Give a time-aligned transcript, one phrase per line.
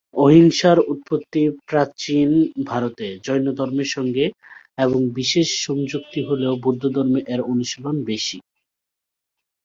[0.21, 2.29] অহিংসার উৎপত্তি প্রাচীন
[2.65, 4.25] ভারতে; জৈনধর্মের সঙ্গে
[4.77, 8.37] এর বিশেষ সংযুক্তি হলেও বৌদ্ধধর্মে এর অনুশীলন বেশি।